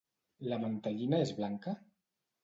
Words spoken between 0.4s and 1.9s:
La mantellina és blanca?